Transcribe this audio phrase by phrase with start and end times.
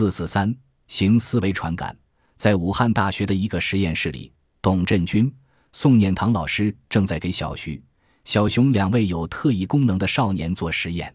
[0.00, 0.56] 四四三
[0.86, 1.94] 行思维传感，
[2.38, 5.30] 在武汉大学的一个实验室里，董振军、
[5.72, 7.84] 宋念堂老师正在给小徐、
[8.24, 11.14] 小熊两位有特异功能的少年做实验。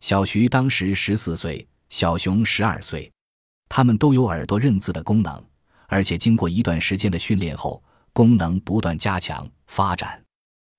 [0.00, 3.08] 小徐当时十四岁，小熊十二岁，
[3.68, 5.40] 他们都有耳朵认字的功能，
[5.86, 7.80] 而且经过一段时间的训练后，
[8.12, 10.20] 功能不断加强发展。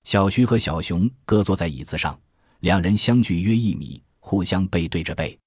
[0.04, 2.20] 小徐和小熊各坐在椅子上，
[2.59, 5.39] 两人相距约一米，互相背对着背。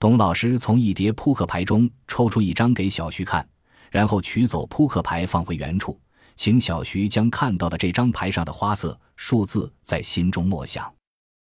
[0.00, 3.46] 董老师从一叠扑克牌中抽出一张给小徐看，
[3.90, 6.00] 然后取走扑克牌放回原处，
[6.36, 10.90] 请小徐将看到的这张牌上的花色、数字在心中默想。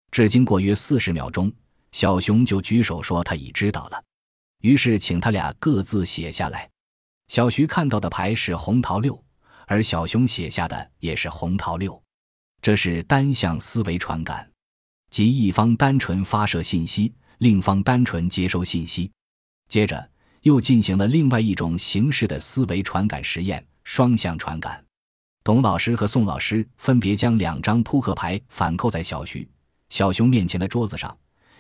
[0.10, 1.54] 至经过约四十秒钟，
[1.92, 4.04] 小熊就举手说他已知道了，
[4.62, 6.68] 于是请他俩各自写下来。
[7.28, 9.24] 小徐看到的牌是红桃六，
[9.68, 12.02] 而小熊写下的也是红桃六，
[12.60, 14.50] 这是单向思维传感，
[15.12, 17.14] 即一方单纯发射信息。
[17.40, 19.12] 另方单纯接收信息，
[19.68, 20.10] 接着
[20.42, 24.84] 又进行了另外一种形式的思维传感实验——双向传感。
[25.44, 29.48] 董老师和宋老师分别将两张扑克牌反扣在小徐、
[29.90, 31.16] 小熊面前的桌子上，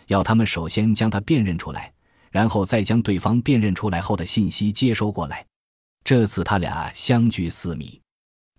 [0.07, 1.93] 要他们首先将它辨认出来，
[2.31, 5.45] 然后再将对方辨认出来后的信息接收过来。
[6.03, 8.01] 这次他俩相距四米，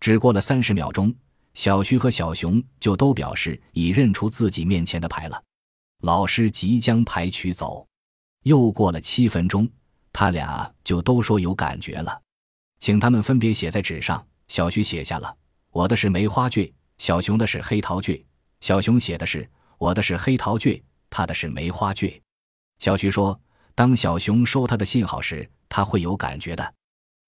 [0.01, 1.15] 只过了三十秒钟，
[1.55, 5.43] 小徐和小熊就都表示已认出自己面前的牌了。
[6.03, 7.85] 老师即将牌取走，
[8.45, 9.69] 又过了七分钟，
[10.13, 12.23] 他俩就都说有感觉了，
[12.79, 14.25] 请他们分别写在纸上。
[14.47, 15.37] 小徐写下了
[15.71, 18.25] 我的是梅花蕨，小熊的是黑桃蕨。
[18.61, 22.23] 小熊写的是我的是黑桃蕨，他的是梅花蕨。
[22.79, 23.39] 小徐说，
[23.75, 26.75] 当小熊收他的信号时，他会有感觉的。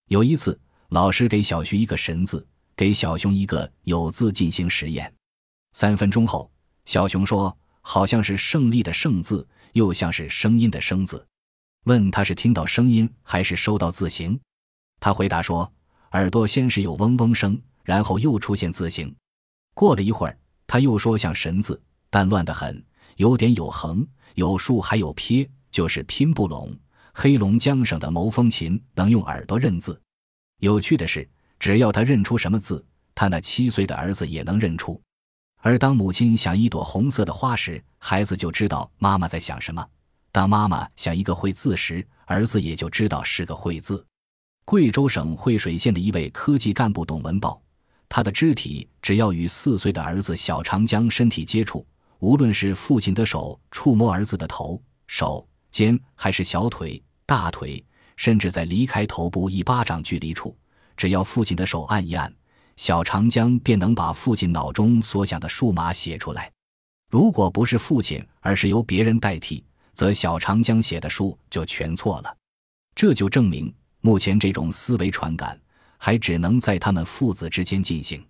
[0.06, 0.58] 有一次，
[0.90, 2.46] 老师给小徐一个神字，
[2.76, 5.12] 给小熊一个有字进行实验。
[5.72, 6.48] 三分钟后，
[6.84, 7.54] 小熊说。
[7.80, 11.26] 好像是胜利的“胜”字，又像是声音的“声”字。
[11.84, 14.38] 问他是听到声音还是收到字形，
[15.00, 15.72] 他回答说
[16.12, 19.14] ：“耳朵先是有嗡嗡声，然后又出现字形。
[19.74, 22.84] 过了一会儿，他又说像神字，但乱得很，
[23.16, 26.70] 有点有横、有竖，还有撇，就是拼不拢。
[27.14, 30.00] 黑龙江省的牟风琴能用耳朵认字。
[30.58, 31.28] 有趣的是，
[31.58, 32.84] 只要他认出什么字，
[33.14, 35.00] 他那七岁的儿子也能认出。”
[35.62, 39.82] 而当母亲想一朵红色的花时，孩子就知道妈妈在想什么；
[40.32, 44.04] 当妈妈想一个会字时，儿子也就知道是个会字。
[44.64, 47.60] 贵州省惠水县的一位科技干部董文宝，
[48.08, 51.86] 他的肢体只要与四岁的儿子小长江身体接触，
[52.20, 57.84] 无论是父亲的手触摸儿子的头、手、肩，还是小腿、大腿，
[58.16, 60.56] 甚至在离开头部一巴掌距离处，
[60.96, 62.32] 只要父亲的手按一按。
[62.80, 66.50] 小长江便能把父亲脑中所想的数码写出来。
[67.10, 72.34] 如果不是父亲，而是由别人代替，则小长江写的书就全错了。
[72.94, 73.70] 这就证明，
[74.00, 75.60] 目前这种思维传感
[75.98, 78.26] 还只能在他们父子之间进行。